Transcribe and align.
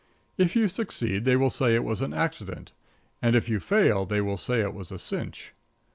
If 0.35 0.55
you 0.55 0.67
succeed 0.67 1.25
they 1.25 1.35
will 1.35 1.51
say 1.51 1.75
it 1.75 1.83
was 1.83 2.01
an 2.01 2.11
accident; 2.11 2.71
and 3.21 3.35
if 3.35 3.49
you 3.49 3.59
fail 3.59 4.03
they 4.07 4.19
will 4.19 4.35
say 4.39 4.61
it 4.61 4.73
was 4.73 4.91
a 4.91 4.97
cinch. 4.97 5.53